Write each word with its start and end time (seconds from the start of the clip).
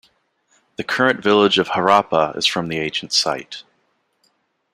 The 0.77 0.83
current 0.83 1.21
village 1.21 1.59
of 1.59 1.67
Harappa 1.67 2.35
is 2.35 2.47
from 2.47 2.69
the 2.69 2.79
ancient 2.79 3.13
site. 3.13 3.61